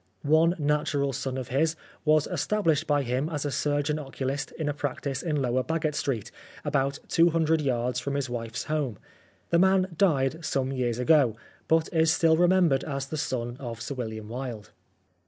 [0.23, 4.73] One natural son of his was established by him as a surgeon oculist in a
[4.73, 6.31] practice in Lower Baggot Street,
[6.65, 8.97] about two hundred yards from his wife's home.
[9.51, 11.35] The man died some years ago,
[11.67, 14.71] but is still remembered as the son of Sir William Wilde.